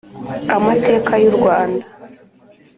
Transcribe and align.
Amateka 0.55 1.11
y’Urwanda. 1.21 1.85